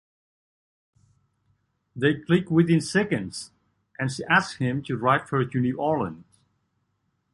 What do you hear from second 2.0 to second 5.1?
click within seconds and she asks him to